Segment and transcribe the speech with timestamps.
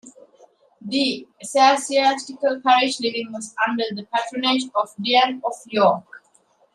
[0.81, 6.23] The eccesiastical parish living was under the patronage of the Dean of York.